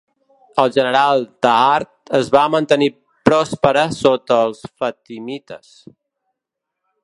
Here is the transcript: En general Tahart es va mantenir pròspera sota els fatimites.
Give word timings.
En 0.61 0.69
general 0.77 1.21
Tahart 1.47 1.91
es 2.21 2.31
va 2.37 2.45
mantenir 2.55 2.89
pròspera 3.29 3.85
sota 3.99 4.41
els 4.49 4.67
fatimites. 4.83 5.73